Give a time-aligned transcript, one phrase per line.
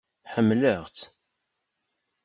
[0.33, 1.03] Ḥemmleɣ-tt!